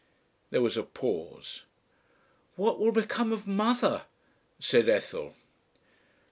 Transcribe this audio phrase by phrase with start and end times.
[0.49, 1.65] There was a pause.
[2.55, 4.05] "What will become of Mother?"
[4.57, 5.35] said Ethel.